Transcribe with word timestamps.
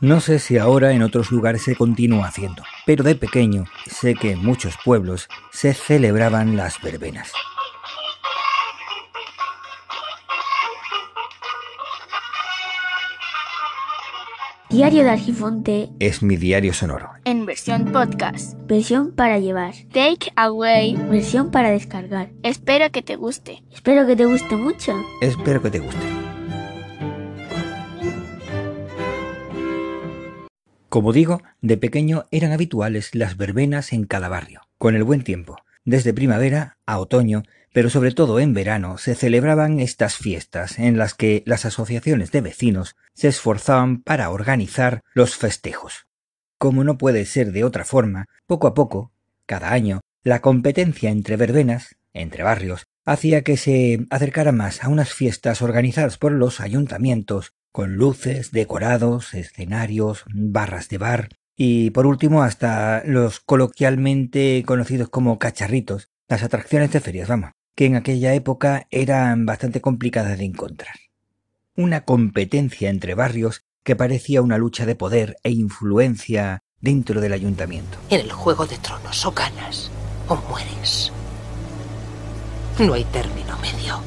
No 0.00 0.20
sé 0.20 0.38
si 0.38 0.56
ahora 0.58 0.92
en 0.92 1.02
otros 1.02 1.30
lugares 1.30 1.62
se 1.62 1.76
continúa 1.76 2.26
haciendo, 2.26 2.62
pero 2.86 3.04
de 3.04 3.14
pequeño 3.14 3.64
sé 3.86 4.14
que 4.14 4.32
en 4.32 4.44
muchos 4.44 4.76
pueblos 4.84 5.28
se 5.52 5.74
celebraban 5.74 6.56
las 6.56 6.80
verbenas. 6.80 7.32
Diario 14.68 15.02
de 15.02 15.10
Argifonte 15.10 15.88
Es 15.98 16.22
mi 16.22 16.36
diario 16.36 16.72
sonoro. 16.72 17.10
en 17.24 17.44
versión 17.44 17.86
podcast. 17.86 18.54
Versión 18.66 19.12
para 19.12 19.38
llevar. 19.38 19.74
Take 19.92 20.32
away. 20.36 20.94
Versión 21.10 21.50
para 21.50 21.70
descargar. 21.70 22.30
Espero 22.44 22.90
que 22.92 23.02
te 23.02 23.16
guste. 23.16 23.64
Espero 23.72 24.06
que 24.06 24.14
te 24.14 24.26
guste 24.26 24.54
mucho. 24.56 24.94
Espero 25.20 25.60
que 25.60 25.70
te 25.70 25.80
guste. 25.80 26.19
Como 30.90 31.12
digo, 31.12 31.40
de 31.60 31.76
pequeño 31.76 32.26
eran 32.32 32.50
habituales 32.50 33.14
las 33.14 33.36
verbenas 33.36 33.92
en 33.92 34.06
cada 34.06 34.28
barrio. 34.28 34.62
Con 34.76 34.96
el 34.96 35.04
buen 35.04 35.22
tiempo, 35.22 35.56
desde 35.84 36.12
primavera 36.12 36.78
a 36.84 36.98
otoño, 36.98 37.44
pero 37.72 37.90
sobre 37.90 38.10
todo 38.10 38.40
en 38.40 38.54
verano, 38.54 38.98
se 38.98 39.14
celebraban 39.14 39.78
estas 39.78 40.16
fiestas 40.16 40.80
en 40.80 40.98
las 40.98 41.14
que 41.14 41.44
las 41.46 41.64
asociaciones 41.64 42.32
de 42.32 42.40
vecinos 42.40 42.96
se 43.14 43.28
esforzaban 43.28 44.02
para 44.02 44.30
organizar 44.30 45.02
los 45.14 45.36
festejos. 45.36 46.08
Como 46.58 46.82
no 46.82 46.98
puede 46.98 47.24
ser 47.24 47.52
de 47.52 47.62
otra 47.62 47.84
forma, 47.84 48.26
poco 48.48 48.66
a 48.66 48.74
poco, 48.74 49.12
cada 49.46 49.72
año, 49.72 50.00
la 50.24 50.40
competencia 50.40 51.10
entre 51.10 51.36
verbenas, 51.36 51.94
entre 52.14 52.42
barrios, 52.42 52.82
hacía 53.04 53.42
que 53.42 53.56
se 53.56 54.08
acercara 54.10 54.50
más 54.50 54.82
a 54.82 54.88
unas 54.88 55.14
fiestas 55.14 55.62
organizadas 55.62 56.18
por 56.18 56.32
los 56.32 56.58
ayuntamientos 56.58 57.52
con 57.72 57.96
luces, 57.96 58.50
decorados, 58.50 59.34
escenarios, 59.34 60.24
barras 60.32 60.88
de 60.88 60.98
bar 60.98 61.28
y 61.56 61.90
por 61.90 62.06
último 62.06 62.42
hasta 62.42 63.02
los 63.04 63.40
coloquialmente 63.40 64.64
conocidos 64.66 65.08
como 65.08 65.38
cacharritos, 65.38 66.08
las 66.28 66.42
atracciones 66.42 66.90
de 66.92 67.00
ferias, 67.00 67.28
vamos, 67.28 67.50
que 67.76 67.86
en 67.86 67.96
aquella 67.96 68.34
época 68.34 68.86
eran 68.90 69.46
bastante 69.46 69.80
complicadas 69.80 70.38
de 70.38 70.44
encontrar. 70.44 70.94
Una 71.76 72.04
competencia 72.04 72.90
entre 72.90 73.14
barrios 73.14 73.64
que 73.84 73.96
parecía 73.96 74.42
una 74.42 74.58
lucha 74.58 74.86
de 74.86 74.94
poder 74.94 75.36
e 75.42 75.50
influencia 75.50 76.62
dentro 76.80 77.20
del 77.20 77.32
ayuntamiento. 77.32 77.98
En 78.10 78.20
el 78.20 78.32
juego 78.32 78.66
de 78.66 78.78
tronos 78.78 79.24
o 79.26 79.32
ganas 79.32 79.90
o 80.28 80.36
mueres. 80.36 81.12
No 82.78 82.94
hay 82.94 83.04
término 83.04 83.58
medio. 83.58 84.00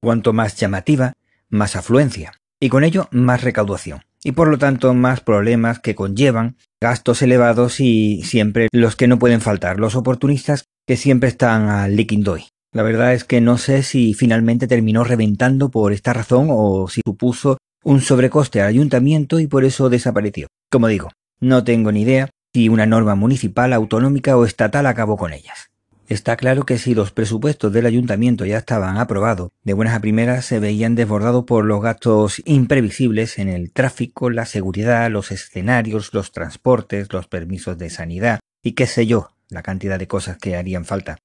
Cuanto 0.00 0.32
más 0.32 0.56
llamativa, 0.56 1.12
más 1.52 1.76
afluencia, 1.76 2.32
y 2.58 2.68
con 2.68 2.82
ello 2.82 3.06
más 3.12 3.44
recaudación, 3.44 4.02
y 4.24 4.32
por 4.32 4.48
lo 4.48 4.58
tanto 4.58 4.92
más 4.94 5.20
problemas 5.20 5.78
que 5.78 5.94
conllevan 5.94 6.56
gastos 6.80 7.22
elevados 7.22 7.78
y 7.78 8.22
siempre 8.24 8.68
los 8.72 8.96
que 8.96 9.06
no 9.06 9.18
pueden 9.18 9.40
faltar, 9.40 9.78
los 9.78 9.94
oportunistas 9.94 10.64
que 10.86 10.96
siempre 10.96 11.28
están 11.28 11.68
al 11.68 11.94
liquindoy. 11.94 12.46
La 12.72 12.82
verdad 12.82 13.12
es 13.12 13.24
que 13.24 13.40
no 13.40 13.58
sé 13.58 13.82
si 13.82 14.14
finalmente 14.14 14.66
terminó 14.66 15.04
reventando 15.04 15.70
por 15.70 15.92
esta 15.92 16.12
razón 16.12 16.48
o 16.50 16.88
si 16.88 17.02
supuso 17.04 17.58
un 17.84 18.00
sobrecoste 18.00 18.62
al 18.62 18.68
ayuntamiento 18.68 19.38
y 19.40 19.46
por 19.46 19.64
eso 19.64 19.90
desapareció. 19.90 20.48
Como 20.70 20.88
digo, 20.88 21.10
no 21.40 21.64
tengo 21.64 21.92
ni 21.92 22.02
idea 22.02 22.30
si 22.54 22.68
una 22.68 22.86
norma 22.86 23.14
municipal, 23.14 23.72
autonómica 23.72 24.36
o 24.36 24.44
estatal 24.46 24.86
acabó 24.86 25.16
con 25.16 25.32
ellas. 25.32 25.71
Está 26.12 26.36
claro 26.36 26.66
que 26.66 26.76
si 26.76 26.94
los 26.94 27.10
presupuestos 27.10 27.72
del 27.72 27.86
ayuntamiento 27.86 28.44
ya 28.44 28.58
estaban 28.58 28.98
aprobados, 28.98 29.50
de 29.64 29.72
buenas 29.72 29.96
a 29.96 30.00
primeras 30.00 30.44
se 30.44 30.60
veían 30.60 30.94
desbordados 30.94 31.44
por 31.46 31.64
los 31.64 31.80
gastos 31.80 32.42
imprevisibles 32.44 33.38
en 33.38 33.48
el 33.48 33.72
tráfico, 33.72 34.28
la 34.28 34.44
seguridad, 34.44 35.10
los 35.10 35.32
escenarios, 35.32 36.12
los 36.12 36.30
transportes, 36.30 37.10
los 37.14 37.28
permisos 37.28 37.78
de 37.78 37.88
sanidad 37.88 38.40
y 38.62 38.72
qué 38.72 38.86
sé 38.86 39.06
yo, 39.06 39.30
la 39.48 39.62
cantidad 39.62 39.98
de 39.98 40.06
cosas 40.06 40.36
que 40.36 40.54
harían 40.54 40.84
falta. 40.84 41.16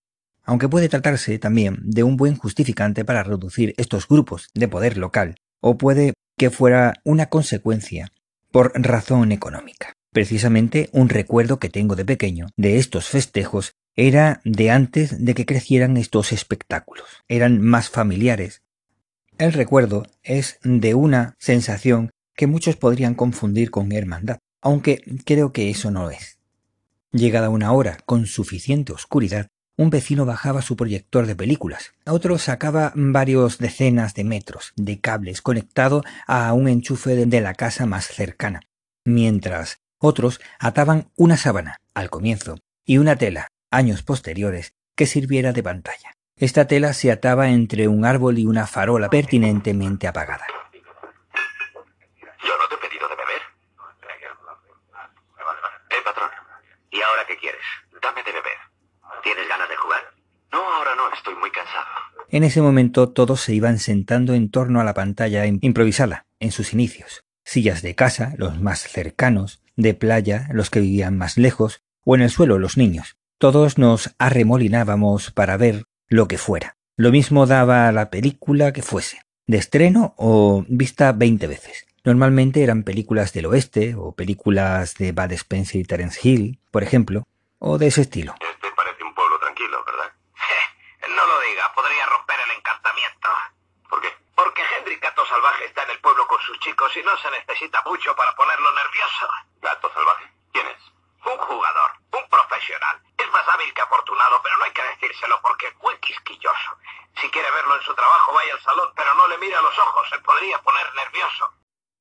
Aunque 0.45 0.69
puede 0.69 0.87
tratarse 0.87 1.37
también 1.37 1.79
de 1.83 2.03
un 2.03 2.15
buen 2.15 2.37
justificante 2.37 3.03
para 3.03 3.23
reducir 3.23 3.73
estos 3.75 4.07
grupos 4.07 4.47
de 4.53 4.69
poder 4.69 4.97
local, 4.97 5.35
o 5.59 5.77
puede 5.77 6.13
que 6.37 6.49
fuera 6.49 6.93
una 7.03 7.25
consecuencia 7.25 8.13
por 8.53 8.71
razón 8.73 9.33
económica. 9.33 9.97
Precisamente 10.13 10.89
un 10.93 11.09
recuerdo 11.09 11.59
que 11.59 11.69
tengo 11.69 11.97
de 11.97 12.05
pequeño 12.05 12.47
de 12.55 12.77
estos 12.77 13.09
festejos 13.09 13.73
era 13.97 14.41
de 14.45 14.69
antes 14.69 15.25
de 15.25 15.33
que 15.33 15.47
crecieran 15.47 15.97
estos 15.97 16.31
espectáculos. 16.31 17.07
Eran 17.27 17.59
más 17.59 17.89
familiares. 17.89 18.61
El 19.39 19.53
recuerdo 19.53 20.05
es 20.23 20.59
de 20.63 20.93
una 20.93 21.35
sensación 21.39 22.11
que 22.35 22.47
muchos 22.47 22.75
podrían 22.75 23.15
confundir 23.15 23.71
con 23.71 23.91
hermandad, 23.91 24.37
aunque 24.61 25.01
creo 25.25 25.51
que 25.51 25.71
eso 25.71 25.89
no 25.89 26.11
es. 26.11 26.37
Llegada 27.11 27.49
una 27.49 27.71
hora 27.71 27.97
con 28.05 28.27
suficiente 28.27 28.93
oscuridad, 28.93 29.47
un 29.77 29.89
vecino 29.89 30.25
bajaba 30.25 30.61
su 30.61 30.75
proyector 30.75 31.25
de 31.25 31.35
películas, 31.35 31.93
otro 32.05 32.37
sacaba 32.37 32.93
varios 32.95 33.57
decenas 33.57 34.13
de 34.13 34.23
metros 34.23 34.73
de 34.75 34.99
cables 34.99 35.41
conectado 35.41 36.03
a 36.27 36.53
un 36.53 36.67
enchufe 36.67 37.25
de 37.25 37.41
la 37.41 37.53
casa 37.55 37.85
más 37.87 38.07
cercana, 38.07 38.61
mientras 39.05 39.77
otros 39.99 40.39
ataban 40.59 41.09
una 41.15 41.37
sábana 41.37 41.77
al 41.95 42.09
comienzo 42.09 42.57
y 42.85 42.97
una 42.97 43.15
tela 43.15 43.47
años 43.71 44.03
posteriores 44.03 44.73
que 44.95 45.05
sirviera 45.05 45.53
de 45.53 45.63
pantalla. 45.63 46.13
Esta 46.35 46.67
tela 46.67 46.93
se 46.93 47.11
ataba 47.11 47.49
entre 47.49 47.87
un 47.87 48.05
árbol 48.05 48.37
y 48.37 48.45
una 48.45 48.67
farola 48.67 49.09
pertinentemente 49.09 50.07
apagada. 50.07 50.45
Yo 50.73 52.53
no 52.57 52.67
te 52.69 52.75
he 52.75 52.89
pedido 52.89 53.07
de 53.09 53.15
beber. 53.15 53.41
Eh, 55.89 55.95
patrón. 56.05 56.29
¿Y 56.91 57.01
ahora 57.01 57.23
qué 57.27 57.37
quieres? 57.37 57.61
Dame 58.01 58.23
de 58.23 58.31
beber. 58.31 58.57
¿Tienes 59.23 59.47
ganas 59.49 59.67
de 59.67 59.75
jugar? 59.75 60.01
No, 60.51 60.59
ahora 60.59 60.95
no, 60.95 61.11
estoy 61.11 61.35
muy 61.35 61.49
cansado. 61.51 61.85
En 62.29 62.43
ese 62.43 62.61
momento 62.61 63.09
todos 63.09 63.41
se 63.41 63.53
iban 63.53 63.79
sentando 63.79 64.33
en 64.33 64.51
torno 64.51 64.79
a 64.79 64.83
la 64.83 64.93
pantalla 64.93 65.45
improvisada, 65.45 66.27
en 66.39 66.51
sus 66.51 66.73
inicios. 66.73 67.23
Sillas 67.45 67.81
de 67.81 67.95
casa, 67.95 68.33
los 68.37 68.59
más 68.59 68.81
cercanos, 68.81 69.63
de 69.75 69.93
playa, 69.93 70.49
los 70.51 70.69
que 70.69 70.81
vivían 70.81 71.17
más 71.17 71.37
lejos, 71.37 71.81
o 72.03 72.15
en 72.15 72.21
el 72.21 72.29
suelo 72.29 72.59
los 72.59 72.77
niños. 72.77 73.17
Todos 73.39 73.77
nos 73.77 74.15
arremolinábamos 74.17 75.29
para 75.29 75.57
ver 75.57 75.83
lo 76.07 76.27
que 76.27 76.39
fuera. 76.39 76.75
Lo 76.95 77.11
mismo 77.11 77.45
daba 77.45 77.91
la 77.91 78.09
película 78.09 78.73
que 78.73 78.81
fuese, 78.81 79.21
de 79.45 79.59
estreno 79.59 80.15
o 80.17 80.65
vista 80.67 81.11
veinte 81.11 81.45
veces. 81.45 81.85
Normalmente 82.03 82.63
eran 82.63 82.81
películas 82.81 83.33
del 83.33 83.45
oeste 83.45 83.93
o 83.95 84.15
películas 84.15 84.95
de 84.95 85.11
Bud 85.11 85.31
Spencer 85.33 85.79
y 85.79 85.83
Terence 85.83 86.19
Hill, 86.23 86.57
por 86.71 86.81
ejemplo, 86.81 87.27
o 87.59 87.77
de 87.77 87.85
ese 87.85 88.01
estilo. 88.01 88.33
Este 88.41 88.71
parece 88.71 89.03
un 89.03 89.13
pueblo 89.13 89.37
tranquilo, 89.37 89.85
¿verdad? 89.85 90.11
no 91.15 91.27
lo 91.27 91.39
diga, 91.41 91.71
podría 91.75 92.07
romper 92.07 92.39
el 92.43 92.57
encantamiento. 92.57 93.29
¿Por 93.87 94.01
qué? 94.01 94.09
Porque 94.33 94.63
Henry 94.65 94.95
Gato 94.95 95.23
Salvaje 95.27 95.65
está 95.65 95.83
en 95.83 95.91
el 95.91 95.99
pueblo 95.99 96.25
con 96.25 96.41
sus 96.41 96.57
chicos 96.61 96.89
y 96.97 97.03
no 97.03 97.15
se 97.21 97.29
necesita 97.29 97.83
mucho 97.85 98.15
para 98.15 98.33
ponerlo 98.33 98.71
nervioso. 98.73 99.29
¿Gato 99.61 99.93
Salvaje? 99.93 100.25
¿Quién 100.53 100.65
es? 100.65 100.81
Un 101.21 101.37
jugador, 101.37 101.91
un 102.17 102.29
profesional. 102.29 102.97
Es 103.17 103.29
más 103.31 103.47
hábil 103.49 103.73
que 103.73 103.81
afortunado, 103.81 104.39
pero 104.41 104.57
no 104.57 104.65
porque 105.41 105.67
es 105.67 105.73
muy 105.81 105.93
quisquilloso. 105.99 106.69
Si 107.21 107.27
quiere 107.29 107.47
verlo 107.51 107.75
en 107.75 107.81
su 107.81 107.93
trabajo, 107.95 108.33
vaya 108.33 108.53
al 108.53 108.61
salón, 108.61 108.89
pero 108.95 109.09
no 109.15 109.27
le 109.27 109.37
mire 109.37 109.55
a 109.55 109.61
los 109.61 109.77
ojos, 109.77 110.07
se 110.09 110.19
podría 110.19 110.57
poner 110.59 110.85
nervioso. 110.95 111.45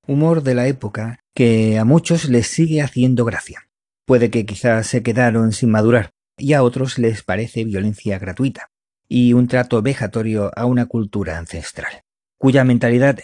Humor 0.06 0.42
de 0.42 0.54
la 0.54 0.66
época 0.66 1.18
que 1.34 1.78
a 1.78 1.84
muchos 1.84 2.26
les 2.26 2.48
sigue 2.48 2.82
haciendo 2.82 3.24
gracia. 3.24 3.68
Puede 4.06 4.30
que 4.30 4.46
quizás 4.46 4.86
se 4.86 5.02
quedaron 5.02 5.52
sin 5.52 5.70
madurar 5.70 6.10
y 6.36 6.52
a 6.52 6.62
otros 6.62 6.98
les 6.98 7.22
parece 7.22 7.64
violencia 7.64 8.18
gratuita 8.18 8.68
y 9.08 9.32
un 9.32 9.48
trato 9.48 9.82
vejatorio 9.82 10.50
a 10.54 10.64
una 10.64 10.86
cultura 10.86 11.38
ancestral, 11.38 12.02
cuya 12.38 12.64
mentalidad 12.64 13.18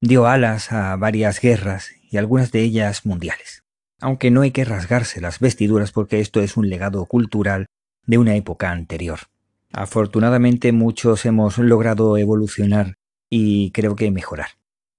dio 0.00 0.26
alas 0.26 0.70
a 0.72 0.96
varias 0.96 1.40
guerras 1.40 1.90
y 2.10 2.18
algunas 2.18 2.52
de 2.52 2.60
ellas 2.60 3.04
mundiales 3.04 3.62
aunque 4.00 4.30
no 4.30 4.42
hay 4.42 4.50
que 4.50 4.64
rasgarse 4.64 5.20
las 5.20 5.40
vestiduras 5.40 5.92
porque 5.92 6.20
esto 6.20 6.40
es 6.40 6.56
un 6.56 6.68
legado 6.68 7.04
cultural 7.06 7.66
de 8.06 8.18
una 8.18 8.36
época 8.36 8.70
anterior. 8.70 9.18
Afortunadamente 9.72 10.72
muchos 10.72 11.26
hemos 11.26 11.58
logrado 11.58 12.16
evolucionar 12.16 12.94
y 13.30 13.70
creo 13.72 13.96
que 13.96 14.10
mejorar. 14.10 14.48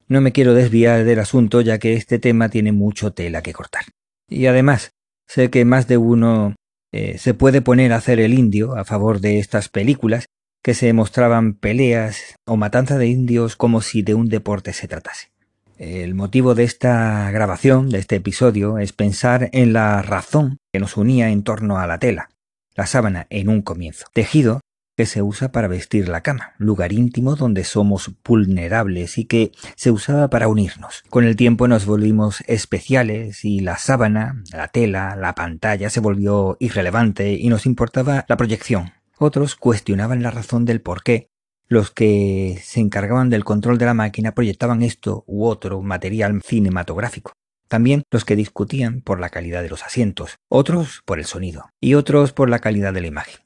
No 0.08 0.22
me 0.22 0.32
quiero 0.32 0.54
desviar 0.54 1.04
del 1.06 1.20
asunto 1.20 1.62
ya 1.62 1.78
que 1.80 1.94
este 1.94 2.20
tema 2.20 2.50
tiene 2.50 2.72
mucho 2.72 3.12
tela 3.12 3.42
que 3.42 3.54
cortar. 3.54 3.84
Y 4.28 4.46
además, 4.46 4.92
sé 5.28 5.50
que 5.50 5.66
más 5.66 5.88
de 5.88 5.98
uno 5.98 6.56
eh, 6.92 7.18
se 7.18 7.34
puede 7.34 7.62
poner 7.62 7.94
a 7.94 7.98
hacer 7.98 8.20
el 8.20 8.34
indio 8.34 8.76
a 8.76 8.86
favor 8.86 9.20
de 9.20 9.40
estas 9.40 9.70
películas 9.70 10.26
que 10.64 10.74
se 10.74 10.92
mostraban 10.94 11.54
peleas 11.54 12.36
o 12.46 12.58
matanza 12.58 12.98
de 12.98 13.08
indios 13.08 13.56
como 13.56 13.82
si 13.82 14.02
de 14.02 14.14
un 14.14 14.30
deporte 14.30 14.74
se 14.74 14.88
tratase. 14.88 15.32
El 15.78 16.14
motivo 16.14 16.56
de 16.56 16.66
esta 16.66 17.32
grabación, 17.32 17.90
de 17.90 18.00
este 18.00 18.18
episodio, 18.18 18.80
es 18.80 18.92
pensar 18.92 19.50
en 19.54 19.72
la 19.72 20.02
razón 20.02 20.58
que 20.74 20.80
nos 20.80 20.98
unía 20.98 21.30
en 21.30 21.44
torno 21.44 21.78
a 21.78 21.88
la 21.88 22.00
tela, 22.00 22.30
la 22.76 22.86
sábana 22.86 23.28
en 23.30 23.50
un 23.50 23.62
comienzo, 23.62 24.06
tejido 24.14 24.62
que 25.00 25.06
se 25.06 25.22
usa 25.22 25.54
para 25.54 25.70
vestir 25.70 26.10
la 26.10 26.20
cama, 26.20 26.56
lugar 26.58 26.92
íntimo 26.92 27.38
donde 27.38 27.64
somos 27.64 28.12
vulnerables 28.28 29.18
y 29.18 29.24
que 29.24 29.54
se 29.78 29.92
usaba 29.92 30.30
para 30.30 30.50
unirnos. 30.50 31.04
Con 31.10 31.24
el 31.24 31.38
tiempo 31.38 31.70
nos 31.70 31.86
volvimos 31.86 32.44
especiales 32.48 33.46
y 33.46 33.62
la 33.62 33.78
sábana, 33.78 34.44
la 34.52 34.68
tela, 34.68 35.16
la 35.16 35.36
pantalla 35.36 35.90
se 35.90 36.02
volvió 36.02 36.58
irrelevante 36.60 37.32
y 37.32 37.48
nos 37.48 37.66
importaba 37.66 38.26
la 38.28 38.36
proyección. 38.36 38.92
Otros 39.18 39.56
cuestionaban 39.56 40.22
la 40.22 40.32
razón 40.32 40.66
del 40.66 40.82
por 40.82 41.02
qué. 41.02 41.30
Los 41.70 41.92
que 41.92 42.60
se 42.62 42.82
encargaban 42.82 43.30
del 43.30 43.46
control 43.46 43.78
de 43.78 43.86
la 43.86 43.94
máquina 43.94 44.34
proyectaban 44.34 44.82
esto 44.82 45.24
u 45.28 45.46
otro 45.46 45.82
material 45.82 46.42
cinematográfico. 46.44 47.32
También 47.70 48.04
los 48.10 48.26
que 48.26 48.36
discutían 48.36 49.02
por 49.02 49.20
la 49.20 49.30
calidad 49.30 49.62
de 49.62 49.70
los 49.70 49.84
asientos, 49.84 50.40
otros 50.50 51.04
por 51.06 51.20
el 51.20 51.26
sonido 51.26 51.70
y 51.80 51.94
otros 51.94 52.34
por 52.34 52.50
la 52.50 52.60
calidad 52.60 52.94
de 52.94 53.02
la 53.02 53.08
imagen. 53.08 53.42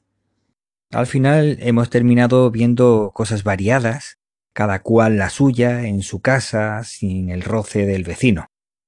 Al 0.90 1.06
final 1.06 1.58
hemos 1.60 1.90
terminado 1.90 2.50
viendo 2.50 3.12
cosas 3.14 3.44
variadas, 3.44 4.16
cada 4.54 4.80
cual 4.80 5.18
la 5.18 5.28
suya, 5.28 5.86
en 5.86 6.02
su 6.02 6.20
casa, 6.20 6.82
sin 6.84 7.28
el 7.28 7.42
roce 7.42 7.84
del 7.84 8.04
vecino, 8.04 8.46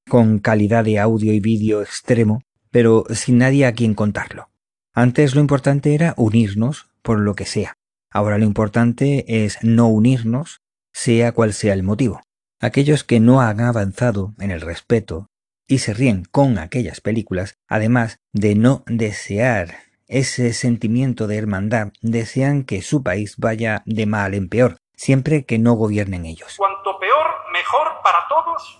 con 0.09 0.39
calidad 0.39 0.85
de 0.85 0.99
audio 0.99 1.33
y 1.33 1.41
vídeo 1.41 1.83
extremo, 1.83 2.43
pero 2.71 3.05
sin 3.11 3.39
nadie 3.39 3.67
a 3.67 3.73
quien 3.73 3.95
contarlo. 3.95 4.49
Antes 4.95 5.35
lo 5.35 5.43
importante 5.43 5.95
era 5.95 6.15
unirnos 6.17 6.89
por 7.03 7.21
lo 7.21 7.35
que 7.35 7.45
sea. 7.45 7.75
Ahora 8.11 8.39
lo 8.39 8.47
importante 8.47 9.45
es 9.45 9.59
no 9.63 9.89
unirnos, 9.89 10.63
sea 10.95 11.33
cual 11.33 11.53
sea 11.53 11.75
el 11.75 11.83
motivo. 11.83 12.23
Aquellos 12.61 13.05
que 13.05 13.21
no 13.21 13.43
han 13.43 13.61
avanzado 13.61 14.33
en 14.41 14.51
el 14.51 14.63
respeto 14.63 15.29
y 15.69 15.79
se 15.79 15.93
ríen 15.93 16.25
con 16.25 16.59
aquellas 16.59 17.03
películas, 17.03 17.59
además 17.69 18.19
de 18.33 18.55
no 18.55 18.83
desear 18.87 19.77
ese 20.09 20.55
sentimiento 20.55 21.27
de 21.27 21.37
hermandad, 21.37 21.89
desean 22.01 22.65
que 22.65 22.81
su 22.81 23.03
país 23.03 23.37
vaya 23.37 23.83
de 23.85 24.07
mal 24.07 24.33
en 24.33 24.49
peor, 24.49 24.79
siempre 24.95 25.45
que 25.45 25.59
no 25.59 25.75
gobiernen 25.75 26.25
ellos. 26.25 26.55
Cuanto 26.57 26.99
peor, 26.99 27.27
mejor 27.53 27.89
para 28.03 28.27
todos, 28.29 28.79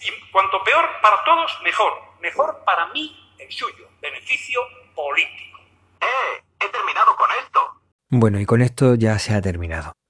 y 0.00 0.32
cuanto 0.32 0.62
peor 0.64 0.86
para 1.02 1.22
todos, 1.24 1.58
mejor. 1.62 1.92
Mejor 2.22 2.62
para 2.64 2.86
mí, 2.92 3.14
el 3.38 3.50
suyo. 3.52 3.88
Beneficio 4.00 4.60
político. 4.94 5.58
¡Eh! 6.00 6.42
He 6.60 6.68
terminado 6.68 7.14
con 7.16 7.28
esto. 7.44 7.60
Bueno, 8.08 8.40
y 8.40 8.46
con 8.46 8.62
esto 8.62 8.94
ya 8.94 9.18
se 9.18 9.34
ha 9.34 9.42
terminado. 9.42 9.92